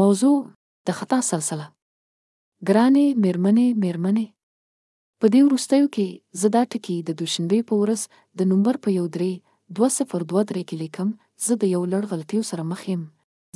موضوع 0.00 0.36
د 0.88 0.94
خطا 0.98 1.16
سلسله 1.30 1.64
ګرانې 2.68 3.06
مېرمنې 3.24 3.66
مېرمنې 3.82 4.26
په 5.24 5.30
دې 5.32 5.40
وروستیو 5.48 5.86
کې 5.96 6.08
زه 6.42 6.48
دا 6.56 6.62
ټکي 6.74 6.96
د 7.08 7.16
دوشنبې 7.22 7.60
په 7.72 7.80
ورځ 7.82 8.00
د 8.40 8.48
نومبر 8.52 8.76
په 8.86 8.94
یو 8.98 9.02
درې 9.16 9.32
دوه 9.80 9.88
صفر 9.96 10.20
دوه 10.30 10.42
درې 10.50 10.62
کې 10.68 10.76
لیکم 10.82 11.08
زه 11.48 11.54
د 11.64 11.72
یو 11.74 11.82
لړ 11.92 12.02
غلطیو 12.12 12.42
سره 12.52 12.62
مخ 12.70 12.82
یم 12.92 13.02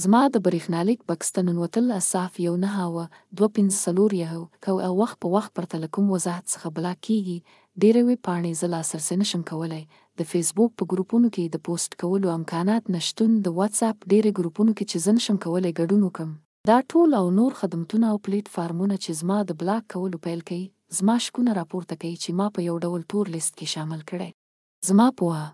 زما 0.04 0.20
د 0.34 0.44
برېښنالیک 0.46 1.00
بکس 1.12 1.28
ته 1.36 1.40
ننوتل 1.48 1.86
اصاف 2.00 2.32
یو 2.46 2.54
نه 2.64 2.70
هاوه 2.76 3.04
دوه 3.36 3.48
پنځه 3.56 3.78
څلور 3.86 4.10
یو 4.26 4.42
که 4.66 4.70
او 4.88 4.92
وخت 5.02 5.16
په 5.26 5.36
وخت 5.36 5.50
پرته 5.60 5.76
له 5.86 5.92
کوم 5.98 6.06
وضاحت 6.16 6.44
څخه 6.54 6.66
بلا 6.80 6.94
کیږي 7.04 7.36
ډېرې 7.82 8.02
وې 8.06 8.16
پاڼې 8.26 8.52
زه 8.64 8.74
لاسرسی 8.74 9.14
نشم 9.22 9.42
کولی 9.52 9.82
د 10.18 10.22
فیسبوک 10.32 10.70
په 10.80 10.84
ګروپونو 10.90 11.28
کې 11.34 11.44
د 11.52 11.56
پوسټ 11.66 11.92
کولو 12.02 12.28
امکانات 12.38 12.84
نشتون 12.96 13.30
د 13.44 13.54
واتس 13.58 13.80
اپ 13.88 13.96
ډېرې 14.10 14.30
ګروپونو 14.38 14.72
کې 14.76 14.84
چې 14.90 14.98
زن 15.04 15.16
شم 15.24 15.36
کولای 15.44 15.70
ګډون 15.80 16.02
وکم 16.06 16.28
دا 16.68 16.74
ټول 16.92 17.10
او 17.20 17.22
نور 17.38 17.52
خدمتونه 17.60 18.04
او 18.12 18.18
پلیټ 18.26 18.46
فارمونه 18.56 18.96
چې 19.04 19.10
زما 19.20 19.38
د 19.48 19.56
بلاک 19.62 19.82
کولو 19.94 20.16
پیل 20.26 20.40
کوي 20.50 20.64
زما 20.98 21.16
شکونه 21.24 21.52
راپورته 21.60 21.94
کوي 22.04 22.12
چې 22.22 22.30
ما 22.40 22.46
په 22.58 22.66
یو 22.68 22.76
ډول 22.88 23.00
تور 23.14 23.24
لیست 23.34 23.52
کې 23.58 23.66
شامل 23.78 24.00
کړي 24.10 24.28
زما 24.90 25.06
پوهه 25.20 25.46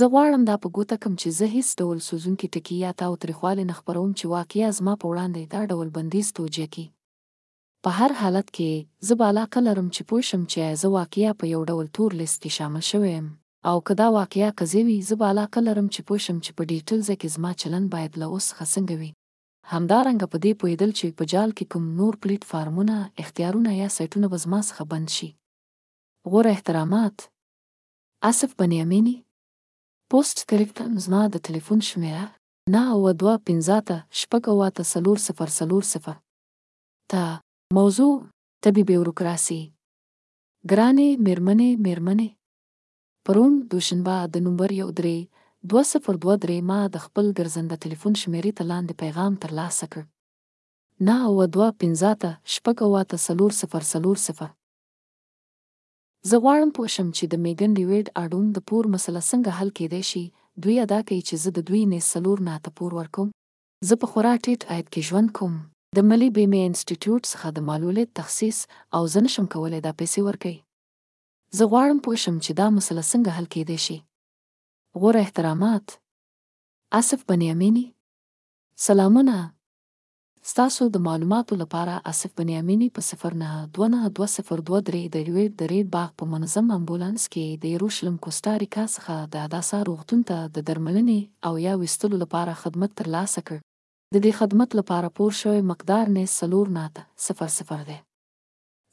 زه 0.00 0.04
غواړم 0.14 0.42
دا 0.50 0.56
په 0.66 0.74
ګوته 0.78 0.96
کم 1.04 1.14
چې 1.20 1.28
زه 1.40 1.46
هیڅ 1.56 1.68
ډول 1.84 1.98
سوزونکي 2.08 2.46
ټکي 2.56 2.76
یا 2.84 2.92
تاو 3.02 3.18
تریخوالی 3.24 3.64
نه 3.72 3.76
خپروم 3.80 4.10
چې 4.18 4.32
واقعیا 4.36 4.68
زما 4.78 4.94
په 5.02 5.06
وړاندې 5.12 5.42
دا 5.58 5.74
ډول 5.74 5.88
بندیز 5.98 6.30
توجیه 6.38 6.68
کي 6.78 6.86
په 7.88 8.00
هر 8.00 8.10
حالت 8.22 8.48
کې 8.56 9.08
زه 9.10 9.20
به 9.24 9.32
علاقه 9.34 9.64
لرم 9.68 9.88
چې 9.94 10.08
پوه 10.14 10.22
شم 10.30 10.42
چې 10.52 10.82
زه 10.84 10.92
واقعیا 10.98 11.36
په 11.44 11.52
یو 11.54 11.62
ډول 11.74 11.92
تور 12.00 12.18
لیست 12.22 12.38
کې 12.42 12.58
شامل 12.60 12.84
شوی 12.92 13.12
یم 13.16 13.28
او 13.64 13.80
که 13.82 13.94
دا 13.94 14.10
واقعیا 14.12 14.50
قضیه 14.58 14.84
وي 14.84 15.02
زه 15.02 15.14
به 15.20 15.24
علاقه 15.32 15.60
لرم 15.66 15.88
چې 15.94 16.00
پوه 16.06 16.18
شم 16.24 16.38
چې 16.44 16.50
په 16.56 16.62
ډیټیل 16.70 17.00
ځای 17.08 17.16
کې 17.20 17.26
زما 17.34 17.50
چلند 17.60 17.86
باید 17.94 18.12
له 18.20 18.26
اوس 18.32 18.46
څخه 18.50 18.64
څنګه 18.74 18.94
وي 19.00 19.10
همدارنګه 19.72 20.26
په 20.32 20.38
دې 20.44 20.52
پوهېدل 20.60 20.90
چې 20.98 21.06
په 21.18 21.24
جال 21.32 21.50
کې 21.56 21.64
کوم 21.72 21.84
نور 21.98 22.14
پلیټ 22.22 22.42
فارمونه 22.52 22.96
اختیارونه 23.22 23.70
یا 23.82 23.88
سایټونه 23.96 24.26
به 24.32 24.38
زما 24.44 24.60
څخه 24.68 24.82
بند 24.94 25.08
شي 25.16 25.28
غوره 26.30 26.50
احترامات 26.56 27.16
اسف 28.30 28.50
بنیامینی 28.64 29.14
پوسټ 30.14 30.38
کلیکتم 30.52 30.90
زما 31.08 31.22
د 31.32 31.36
تلیفون 31.50 31.80
شمیره 31.92 32.24
نه 32.74 32.82
او 32.94 33.04
دوه 33.20 33.34
پنځه 33.46 33.76
ته 33.90 33.98
شپږ 34.20 34.42
اوه 34.54 34.68
ته 34.76 34.82
څلور 34.94 35.16
صفر 35.28 35.48
څلور 35.58 35.82
صفر 35.92 36.16
ته 37.12 37.24
موضوع 37.76 38.12
طبي 38.64 38.82
بیوروکراسي 38.88 39.62
ګرانې 40.70 41.08
میرمنې 41.26 41.70
میرمنې 41.86 42.28
پرون 43.28 43.54
دوشنبه 43.72 44.18
د 44.34 44.42
نومبر 44.44 44.70
یو 44.80 44.86
درې 44.98 45.18
دوه 45.72 45.82
صفر 45.92 46.14
دوه 46.22 46.34
درې 46.44 46.58
ما 46.70 46.78
د 46.94 47.02
خپل 47.08 47.26
ګرځنده 47.38 47.76
تلیفون 47.84 48.14
شمیرې 48.22 48.52
ته 48.60 48.68
لاندې 48.70 48.98
پیغام 49.02 49.32
ترلاسه 49.42 49.86
کړ 49.94 50.02
نه 51.08 51.16
اوه 51.30 51.44
دوه 51.56 51.68
پنځه 51.84 52.10
ته 52.22 52.30
شپږ 52.54 52.76
اوه 52.86 53.02
ته 53.10 53.16
څلور 53.26 53.50
صفر 53.60 53.82
څلور 53.92 54.16
صفر 54.26 54.50
زه 56.30 56.36
غواړم 56.44 56.70
پوه 56.78 56.88
شم 56.94 57.08
چې 57.18 57.24
د 57.26 57.34
میګن 57.44 57.70
ډیویډ 57.78 58.06
اډون 58.22 58.46
د 58.56 58.64
پور 58.72 58.84
مسله 58.94 59.20
څنګه 59.30 59.50
حل 59.60 59.70
کیدای 59.80 60.02
شي 60.12 60.24
دوی 60.64 60.76
ادا 60.86 61.00
کوي 61.12 61.20
چې 61.28 61.34
زه 61.44 61.50
د 61.60 61.68
دوی 61.72 61.82
نه 61.92 61.98
څلور 62.12 62.38
نه 62.48 62.54
ته 62.68 62.76
پور 62.80 62.90
ورکوم 63.00 63.28
زه 63.90 63.94
په 64.04 64.14
خورا 64.14 64.32
ټیټ 64.44 64.60
عاید 64.70 64.86
کې 64.92 65.06
ژوند 65.10 65.30
کوم 65.42 65.54
د 66.00 66.08
ملي 66.10 66.28
بیمې 66.36 66.60
انسټیټیوټ 66.70 67.22
څخه 67.34 67.46
د 67.58 67.70
معلولې 67.70 68.04
تخصیص 68.22 68.58
او 68.98 69.12
زه 69.14 69.20
نشم 69.28 69.46
کولی 69.54 69.80
دا 69.86 69.92
پیسې 70.02 70.20
ورکوي 70.30 70.58
زه 71.58 71.64
غواړم 71.72 71.98
پوه 72.06 72.16
شم 72.22 72.34
چې 72.44 72.52
دا 72.60 72.66
مسله 72.78 73.02
څنګه 73.12 73.30
حل 73.38 73.46
کېدای 73.54 73.78
شي 73.86 73.96
غوره 75.04 75.20
احترامات 75.26 75.86
آصف 76.98 77.20
بنیامینی 77.30 77.82
سلامونه 78.86 79.36
ستاسو 80.50 80.82
د 80.96 81.02
معلوماتو 81.06 81.54
لپاره 81.62 81.94
آصف 82.10 82.30
بنیامینی 82.40 82.86
په 82.98 83.02
صفر 83.10 83.32
نه 83.42 83.50
دوه 83.78 83.86
نه 83.94 84.00
دوه 84.18 84.28
صفر 84.36 84.58
دوه 84.68 84.80
درې 84.90 85.02
د 85.14 85.16
ریویډ 85.28 85.50
د 85.62 85.70
ریډ 85.72 85.86
باغ 85.94 86.10
په 86.22 86.32
منظم 86.34 86.66
امبولانس 86.78 87.24
کې 87.32 87.46
د 87.64 87.74
یروشلم 87.76 88.16
کوستاریکا 88.26 88.84
څخه 88.96 89.14
د 89.32 89.48
هداسا 89.48 89.78
روغتون 89.88 90.20
ته 90.32 90.38
د 90.58 90.68
درملنې 90.68 91.20
او 91.50 91.64
یا 91.66 91.72
ویستلو 91.82 92.16
لپاره 92.26 92.60
خدمت 92.62 92.90
ترلاسه 93.02 93.40
کړ 93.48 93.58
د 94.14 94.22
دې 94.24 94.32
خدمت 94.42 94.70
لپاره 94.82 95.14
پور 95.18 95.32
شوی 95.40 95.60
مقدار 95.72 96.04
نه 96.18 96.24
سلور 96.38 96.66
ناته 96.78 97.02
صفر 97.26 97.50
صفر 97.58 97.80
دی 97.90 97.98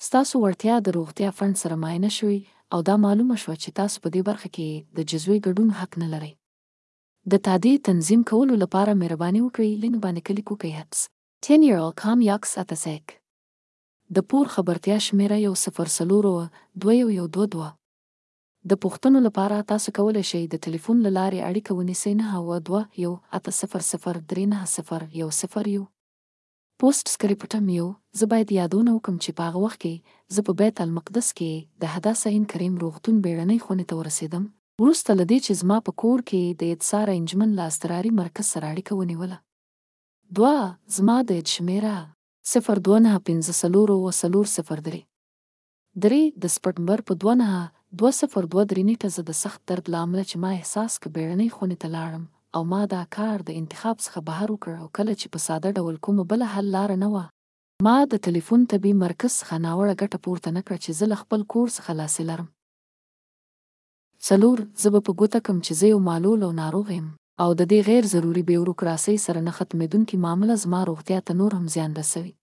ستاسو 0.06 0.36
وړتیا 0.44 0.74
د 0.86 0.94
روغتیا 0.98 1.30
فند 1.38 1.56
سره 1.62 1.76
معاینه 1.84 2.10
شوې 2.18 2.40
او 2.76 2.84
دا 2.90 2.96
معلومه 3.06 3.36
شوه 3.44 3.56
چې 3.64 3.70
تاسو 3.80 3.96
په 4.04 4.10
دې 4.16 4.22
برخه 4.30 4.50
کې 4.56 4.70
د 5.00 5.08
جزوي 5.12 5.38
ګډون 5.48 5.70
حق 5.80 5.92
نه 6.02 6.08
لرئ. 6.14 6.32
د 7.32 7.42
تادیې 7.48 7.76
تنظیم 7.90 8.22
کولو 8.34 8.54
لپاره 8.66 8.98
مهرباني 9.02 9.40
وکړئ 9.46 9.72
لینک 9.86 9.98
باندې 10.06 10.26
کلیک 10.30 10.48
وکړئ 10.52 10.74
هڅ. 10.82 10.94
10 11.50 11.68
year 11.68 11.80
old 11.86 11.96
com 12.04 12.18
یاکس 12.30 12.54
اتسیک 12.64 13.06
د 14.16 14.18
پور 14.32 14.46
خبرتیا 14.56 14.98
شمیره 15.08 15.38
یو 15.48 15.54
صفر 15.66 15.88
سلورو 15.98 16.32
دوه 16.84 16.94
یو 17.02 17.08
یو 17.20 17.26
دوه 17.38 17.46
دوه 17.56 17.68
د 18.70 18.72
پوښتنو 18.86 19.20
لپاره 19.28 19.58
تاسو 19.74 19.90
کولی 20.00 20.24
شئ 20.32 20.42
د 20.56 20.64
تلیفون 20.68 20.98
له 21.08 21.12
لارې 21.20 21.40
اړیکه 21.50 21.72
ونیسئ 21.80 22.12
نهه 22.20 22.34
اوه 22.46 22.58
دوه 22.68 22.82
یو 23.06 23.14
اته 23.40 23.52
صفر 23.62 23.82
صفر 23.92 24.16
درې 24.30 24.46
نهه 24.56 24.66
صفر 24.78 25.02
یو 25.24 25.30
صفر 25.42 25.66
یو 25.76 25.84
پوسټ 26.82 27.08
سکریپټم 27.12 27.70
یو 27.76 27.86
زه 28.20 28.26
باید 28.32 28.50
یادونه 28.58 28.92
وکم 28.96 29.16
چې 29.26 29.30
په 29.38 29.42
هغه 29.48 29.60
وخت 29.66 29.78
کې 29.86 29.94
زه 30.36 30.42
په 30.50 30.58
بیت 30.60 30.78
المقدس 30.84 31.28
کې 31.40 31.52
د 31.84 31.90
حداثه 31.94 32.26
عین 32.34 32.44
کریم 32.52 32.74
روغتون 32.84 33.16
بیړنۍ 33.24 33.58
خونې 33.64 33.86
ته 33.90 33.96
ورسېدم 34.02 34.44
وروسته 34.84 35.12
له 35.20 35.26
دې 35.32 35.40
چې 35.46 35.52
زما 35.64 35.78
په 35.88 35.92
کور 36.04 36.20
کې 36.30 36.42
د 36.60 36.78
اتصار 36.78 37.08
انجمن 37.18 37.50
له 37.62 37.74
اضطراري 37.74 38.12
مرکز 38.20 38.46
سره 38.56 38.66
اړیکه 38.72 38.94
ونیوله 39.00 39.38
دوه 40.42 40.58
زما 41.00 41.18
د 41.34 41.42
شمیره 41.56 41.96
صفر 42.54 42.78
دوه 42.92 42.98
نهه 43.10 43.20
پنځه 43.34 43.52
څلور 43.64 43.88
اوه 43.98 44.12
څلور 44.22 44.46
صفر 44.56 44.78
درې 44.88 45.02
درې 46.08 46.24
د 46.48 46.58
سپټمبر 46.60 47.00
په 47.12 47.22
دوه 47.28 47.34
نهه 47.44 47.62
دوه 48.04 48.12
صفر 48.22 48.44
دوه 48.54 48.64
درې 48.72 48.84
نیټه 48.92 49.10
زه 49.20 49.28
د 49.32 49.44
سخت 49.44 49.60
درد 49.74 49.86
له 49.96 50.08
امله 50.08 50.24
چې 50.30 50.38
ما 50.48 50.58
احساس 50.62 50.92
که 51.02 51.08
بیړنۍ 51.16 51.50
خونې 51.56 51.78
ته 51.86 51.96
لاړم 52.00 52.24
او 52.58 52.64
ما 52.74 52.78
دا 52.94 53.00
کار 53.18 53.40
د 53.48 53.58
انتخاب 53.62 53.98
څخه 54.06 54.20
بهر 54.30 54.48
وکړ 54.52 54.74
او 54.84 54.88
کله 55.00 55.14
چې 55.20 55.28
په 55.34 55.40
ساده 55.48 55.70
ډول 55.80 55.96
کومه 56.06 56.24
بله 56.32 56.46
حل 56.54 56.68
لاره 56.76 56.96
نه 57.04 57.10
وه 57.16 57.26
ما 57.88 57.96
د 58.14 58.22
تلیفون 58.28 58.62
طبي 58.72 58.92
مرکز 59.04 59.34
څخه 59.42 59.56
ناوړه 59.66 59.94
ګټه 60.02 60.18
پورته 60.28 60.50
نه 60.56 60.62
کړه 60.66 60.78
چې 60.84 60.92
زه 61.00 61.06
له 61.12 61.18
خپل 61.24 61.42
کور 61.56 61.68
څخه 61.78 61.92
لاسې 62.02 62.22
لرم 62.30 62.48
څلور 64.30 64.58
زه 64.86 64.90
به 64.96 65.02
په 65.10 65.18
ګوته 65.20 65.40
کم 65.50 65.58
چې 65.66 65.72
زه 65.82 65.86
یو 65.94 66.00
معلول 66.10 66.40
او 66.48 66.50
ناروغ 66.62 66.88
یم 66.98 67.06
او 67.46 67.50
د 67.60 67.62
دې 67.72 67.80
غیر 67.92 68.04
ضروري 68.16 68.44
بیوروکراسۍ 68.50 69.16
سره 69.26 69.40
نه 69.50 69.56
ختمېدونکې 69.60 70.16
معامله 70.26 70.54
زما 70.64 70.80
روغتیا 70.92 71.20
ته 71.30 71.34
نور 71.44 71.52
هم 71.60 71.66
زیان 71.76 71.92
رسوي 72.02 72.34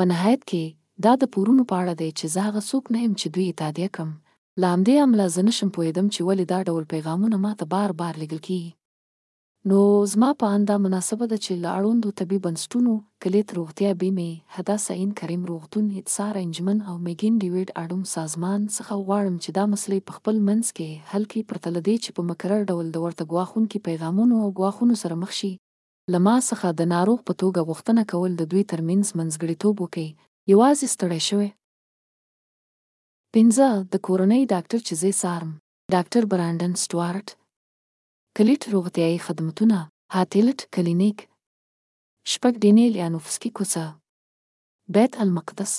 په 0.00 0.10
نهایت 0.14 0.42
کې 0.50 0.64
دا 1.08 1.12
د 1.26 1.32
پورونو 1.36 1.62
په 1.74 1.82
اړه 1.82 2.00
دی 2.02 2.08
چې 2.18 2.26
زه 2.38 2.48
هغه 2.48 2.60
څوک 2.70 2.84
نه 2.96 3.04
یم 3.06 3.12
چې 3.20 3.26
دوی 3.36 3.46
اتادیه 3.56 3.88
کم 4.00 4.08
له 4.64 4.74
همدې 4.74 4.94
امله 5.06 5.24
زه 5.38 5.42
نشم 5.50 5.68
پوهېدم 5.74 6.06
چې 6.14 6.20
ولې 6.28 6.46
دا 6.52 6.58
ډول 6.70 6.84
پیغامونه 6.96 7.36
ما 7.46 7.52
ته 7.62 7.72
بار 7.76 7.90
بار 8.02 8.14
لیږل 8.24 8.42
کیږي 8.50 8.77
نو 9.70 9.78
زما 10.12 10.28
په 10.40 10.46
اند 10.56 10.64
دا 10.70 10.74
مناسبه 10.84 11.24
ده 11.30 11.36
چې 11.44 11.52
له 11.62 11.68
اړوندو 11.78 12.08
طبي 12.18 12.36
بنسټونو 12.46 12.92
کلید 13.22 13.48
روغتیا 13.58 13.88
بیمې 14.02 14.30
هدا 14.58 14.74
سعین 14.86 15.08
کریم 15.20 15.40
روغتون 15.50 15.86
اتصار 16.00 16.34
انجمن 16.44 16.78
او 16.92 16.92
میګین 17.08 17.34
ډیویډ 17.42 17.68
اډوم 17.82 18.02
سازمان 18.14 18.60
څخه 18.76 18.94
غواړم 19.06 19.34
چې 19.42 19.50
دا 19.58 19.64
مسلې 19.72 19.98
په 20.10 20.18
خپل 20.18 20.36
منځ 20.48 20.66
کې 20.76 20.90
حل 21.14 21.24
کړي 21.32 21.42
پرتله 21.50 21.80
دې 21.86 21.96
چې 22.04 22.10
په 22.18 22.22
مکرر 22.28 22.60
ډول 22.74 22.86
د 22.94 23.04
ورته 23.06 23.24
ګواښونکي 23.32 23.78
پیغامونو 23.88 24.34
او 24.44 24.48
ګواښونو 24.58 24.94
سره 25.02 25.14
مخ 25.24 25.32
شي 25.40 25.50
له 26.12 26.18
ما 26.28 26.36
څخه 26.48 26.68
د 26.82 26.88
ناروغ 26.94 27.20
په 27.32 27.38
توګه 27.42 27.60
غوښتنه 27.72 28.02
کول 28.12 28.32
د 28.38 28.42
دوی 28.54 28.62
ترمنځ 28.74 29.06
منځګړیتوب 29.18 29.76
وکړي 29.84 30.08
یوازې 30.54 30.86
ستړی 30.94 31.20
شوی 31.28 31.48
پنځه 33.34 33.66
د 33.96 34.06
کورنۍ 34.06 34.42
ډاکټر 34.54 34.80
چې 34.88 34.94
زه 35.02 35.10
سارم 35.24 35.50
ډاکټر 35.96 36.22
برانډن 36.32 36.72
سټوارټ 36.86 37.26
کلیټ 38.38 38.62
روغتیايي 38.72 39.16
خدمتونه 39.26 39.76
هاتیلټ 40.16 40.58
کلینیک 40.74 41.18
شپږ 42.32 42.52
ډینې 42.64 42.86
لیانوفسکي 42.96 43.48
کوڅه 43.56 43.84
بیت 44.98 45.12
المقدس 45.24 45.72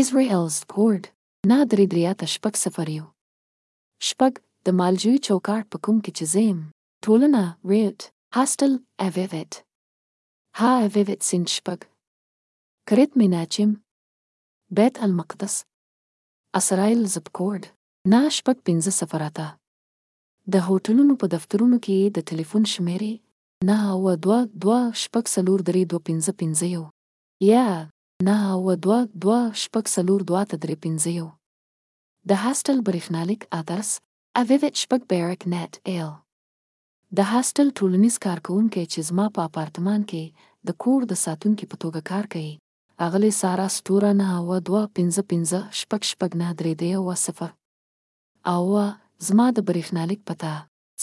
اسرائیل 0.00 0.42
سپورت 0.58 1.04
نه 1.52 1.58
درې 1.70 1.86
دریاته 1.94 2.26
شپږ 2.34 2.54
صفر 2.64 2.88
یو 2.98 3.06
شپږ 4.10 4.32
د 4.70 4.78
مالجوي 4.82 5.18
چوکاټ 5.30 5.64
په 5.76 5.84
کوم 5.90 5.96
کې 6.04 6.12
چې 6.16 6.24
زه 6.32 6.40
یم 6.50 6.60
ټولنه 7.06 7.42
ریټ 7.72 7.98
هاستل 8.40 8.72
اویویت 9.08 9.52
ها 10.62 10.70
اویویت 10.84 11.20
سین 11.32 11.42
شپږ 11.56 11.80
کرت 12.92 13.10
میناچم 13.24 13.70
بیت 14.80 14.94
المقدس 15.10 15.54
اسرائیل 16.64 17.00
زبکورد 17.18 17.64
نه 18.12 18.20
شپږ 18.36 18.56
پنځه 18.66 18.90
صفراته 19.02 19.48
د 20.52 20.64
هوټلونو 20.68 21.12
په 21.20 21.26
دفترونو 21.34 21.76
کې 21.84 21.94
یې 22.00 22.08
د 22.16 22.26
ټلیفون 22.30 22.64
شمیرې 22.74 23.12
نهه 23.68 23.88
اوه 23.98 24.12
دوه 24.24 24.38
دوه 24.64 24.80
شپږ 25.02 25.24
څلور 25.34 25.58
درې 25.68 25.82
دوه 25.92 26.00
پنځه 26.08 26.32
پنځه 26.40 26.66
یو 26.76 26.84
یا 27.52 27.66
نهه 28.28 28.48
اوه 28.56 28.74
دوه 28.86 28.98
دوه 29.24 29.38
شپږ 29.62 29.84
څلور 29.96 30.20
دوه 30.30 30.42
ته 30.50 30.56
درې 30.64 30.76
پنځه 30.84 31.10
یو 31.18 31.28
د 32.32 32.42
هاسټل 32.44 32.78
برېښنالیک 32.86 33.42
ادرس 33.60 33.90
اویویت 34.40 34.74
شپږ 34.82 35.00
بیرک 35.12 35.42
نت 35.52 35.72
ایل 35.92 36.10
د 37.20 37.30
هاسټل 37.32 37.68
ټولنیز 37.78 38.14
کارکوونکی 38.26 38.84
چې 38.92 38.98
زما 39.08 39.26
په 39.38 39.44
اپارتمان 39.48 40.00
کې 40.10 40.24
د 40.70 40.78
کور 40.86 41.00
د 41.12 41.20
ساتونکي 41.24 41.64
په 41.72 41.76
توګه 41.86 42.00
کار 42.10 42.24
کوي 42.34 42.52
اغلی 43.06 43.32
سارا 43.40 43.66
سټوره 43.78 44.10
نه 44.20 44.26
اوه 44.42 44.58
دوه 44.68 44.82
پنځه 44.98 45.20
پنځه 45.30 45.58
شپږ 45.80 46.02
شپږ 46.12 46.30
نه 46.42 46.48
درې 46.58 46.72
درې 46.80 46.92
اوه 47.00 47.14
صفر 47.24 47.50
اوه 48.56 48.84
زما 49.28 49.46
د 49.56 49.58
برېښنالیک 49.68 50.20
پته 50.28 50.52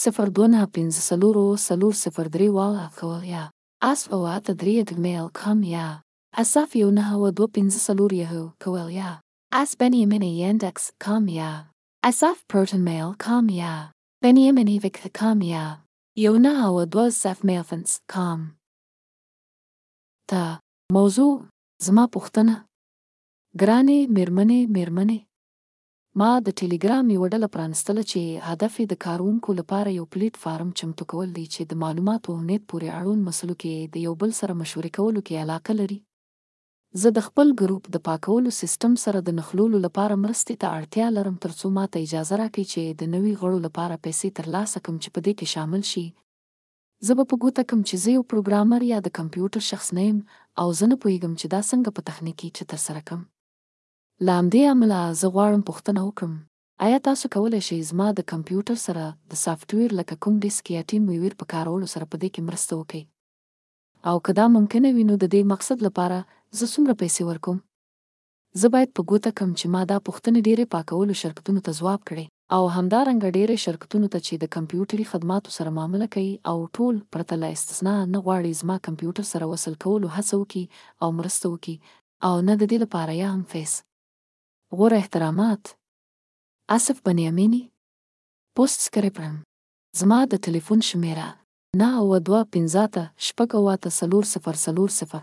صفر 0.02 0.26
دوه 0.36 0.48
نهه 0.54 0.66
پنځه 0.76 1.00
څلورو 1.08 1.46
څلور 1.68 1.92
صفر 2.04 2.26
درې 2.34 2.48
واله 2.56 2.84
کول 2.98 3.22
یا 3.34 3.44
اس 3.92 4.00
او 4.14 4.20
اته 4.36 4.52
درې 4.60 4.74
د 4.90 5.00
میل 5.06 5.26
کم 5.40 5.58
یا 5.76 5.86
اساف 6.42 6.68
یو 6.82 6.90
نهه 6.98 7.14
و 7.22 7.32
دوه 7.38 7.48
پنځه 7.56 7.78
څلور 7.88 8.10
یهو 8.22 8.44
کول 8.64 8.88
یا 9.00 9.10
اس 9.62 9.70
بنیامینی 9.82 10.30
یندکس 10.42 10.84
کم 11.06 11.24
یا 11.40 11.50
اساف 12.10 12.38
پروتون 12.54 12.82
میل 12.90 13.10
کم 13.26 13.44
یا 13.62 13.72
بنیامینی 14.26 14.76
وک 14.84 14.96
کم 15.20 15.38
یا 15.54 15.64
یو 16.26 16.34
نهه 16.46 16.66
و 16.78 16.86
دوه 16.94 17.06
صف 17.22 17.38
میلفنس 17.52 17.90
کم 18.16 18.38
تا 20.32 20.42
موضوع 21.00 21.32
زما 21.88 22.04
پوښتنه 22.16 22.56
ګرانې 23.60 23.98
میرمنې 24.16 24.60
میرمنې 24.78 25.18
ما 26.20 26.30
د 26.46 26.54
ټیلیګرام 26.60 27.06
یو 27.16 27.22
ډله 27.32 27.48
پرانستله 27.54 28.02
چې 28.12 28.22
هدف 28.48 28.72
یې 28.80 28.86
د 28.88 28.94
کارونکو 29.06 29.50
لپاره 29.60 29.94
یو 29.98 30.02
پلیټ 30.16 30.34
فارم 30.44 30.70
چمتو 30.80 31.04
کول 31.12 31.28
دی 31.38 31.44
چې 31.54 31.62
د 31.70 31.80
معلوماتو 31.82 32.28
امنیت 32.38 32.62
پورې 32.72 32.88
اړوند 32.98 33.22
مسلو 33.28 33.54
کې 33.62 33.74
د 33.94 34.02
یو 34.08 34.12
بل 34.24 34.30
سره 34.40 34.52
مشورې 34.60 34.90
کولو 35.00 35.20
کې 35.26 35.42
علاقه 35.48 35.72
لري 35.80 35.98
زه 37.06 37.14
د 37.20 37.26
خپل 37.28 37.48
ګروپ 37.62 37.84
د 37.96 38.04
پاکولو 38.10 38.50
سیستم 38.60 38.92
سره 39.06 39.18
د 39.30 39.38
نخلولو 39.40 39.78
لپاره 39.88 40.20
مرستې 40.28 40.54
ته 40.64 40.68
اړتیا 40.76 41.06
لرم 41.18 41.36
ترڅو 41.48 41.66
ما 41.80 41.84
ته 41.92 42.04
اجازه 42.06 42.40
راکړي 42.42 42.64
چې 42.74 42.82
د 43.02 43.14
نوي 43.16 43.32
غړو 43.40 43.58
لپاره 43.70 44.00
پیسې 44.04 44.28
ترلاسه 44.38 44.76
کړم 44.82 44.96
چې 45.02 45.10
په 45.14 45.20
دې 45.26 45.32
کې 45.38 45.46
شامل 45.54 45.82
شي 45.94 46.06
زه 47.10 47.22
به 47.22 47.30
په 47.34 47.44
ګوته 47.44 47.62
کم 47.72 47.80
چې 47.88 47.96
زه 48.06 48.16
یو 48.20 48.28
پروګرامر 48.36 48.80
یا 48.94 48.98
د 49.06 49.18
کمپیوټر 49.20 49.62
شخص 49.74 49.88
نه 50.00 50.10
یم 50.10 50.18
او 50.60 50.66
زه 50.78 50.84
نه 50.92 50.96
پوهیږم 51.02 51.32
چې 51.40 51.46
دا 51.54 51.60
څنګه 51.70 51.90
په 52.00 52.12
تخنیکي 52.12 52.48
چې 52.56 52.64
ترسره 52.74 53.00
کم 53.12 53.20
له 54.26 54.32
همدې 54.40 54.60
امله 54.72 54.98
زه 55.20 55.26
غواړم 55.36 55.62
پوښتنه 55.68 56.00
وکړم 56.08 56.34
ایا 56.88 56.98
تاسو 57.06 57.24
کولی 57.34 57.58
شئ 57.68 57.78
زما 57.90 58.04
د 58.18 58.26
کمپیوټر 58.32 58.78
سره 58.86 59.04
د 59.32 59.40
سافټویر 59.44 59.90
لکه 60.00 60.14
کوم 60.26 60.34
ډیسک 60.48 60.64
یا 60.76 60.82
ټیم 60.92 61.02
ویور 61.12 61.34
په 61.40 61.44
کارولو 61.54 61.86
سره 61.94 62.04
په 62.12 62.16
دې 62.22 62.28
کې 62.34 62.46
مرسته 62.52 62.72
وکړئ 62.80 63.02
او 64.12 64.16
که 64.26 64.30
دا 64.40 64.46
ممکنه 64.58 64.88
وي 64.96 65.04
نو 65.10 65.14
د 65.24 65.32
دې 65.34 65.42
مقصد 65.54 65.78
لپاره 65.88 66.18
زه 66.60 66.64
څومره 66.74 66.94
پیسې 67.02 67.22
ورکوم 67.32 67.58
زه 68.60 68.66
باید 68.78 68.90
په 68.96 69.02
ګوته 69.10 69.30
کم 69.42 69.50
چې 69.58 69.66
ما 69.76 69.82
دا 69.92 69.98
پوښتنې 70.06 70.40
ډیرې 70.48 70.66
پاکولو 70.76 71.14
شرکتونو 71.24 71.60
ته 71.68 71.78
ځواب 71.82 72.00
کړي 72.08 72.26
او 72.56 72.62
همدارنګه 72.76 73.28
ډیرې 73.36 73.56
شرکتونو 73.66 74.06
ته 74.14 74.18
چې 74.26 74.34
د 74.44 74.56
کمپیوټري 74.56 75.04
خدماتو 75.12 75.50
سره 75.60 75.74
معامله 75.78 76.06
کوي 76.18 76.34
او 76.50 76.56
ټول 76.80 76.94
پرته 77.14 77.34
له 77.44 77.48
استثنا 77.56 77.94
نه 78.12 78.18
غواړي 78.26 78.52
زما 78.64 78.76
کمپیوټر 78.90 79.24
سره 79.36 79.44
وصل 79.54 79.74
کولو 79.86 80.06
هڅه 80.16 80.34
وکړي 80.40 80.64
او 81.06 81.22
مرسته 81.22 81.44
وکړي 81.56 81.76
او 82.30 82.36
نه 82.48 82.54
د 82.56 82.62
دې 82.70 82.78
لپاره 82.86 83.12
یا 83.24 83.30
هم 83.38 83.44
فیس 83.54 83.74
غوره 84.78 84.96
احترامات 85.02 85.64
اسف 86.76 86.96
بنیامینی 87.06 87.60
پوسټ 88.56 88.78
سکرپټ 88.86 89.32
زما 90.00 90.20
د 90.30 90.40
ټلیفون 90.46 90.80
شمیره 90.90 91.28
نه 91.80 91.88
اوه 92.02 92.16
دوه 92.28 92.40
پنځه 92.54 92.78
اته 92.90 93.04
شپږ 93.26 93.48
اوه 93.58 93.70
اته 93.76 93.90
څلور 93.98 94.24
صفر 94.32 94.54
څلور 94.64 94.88
صفر 94.98 95.20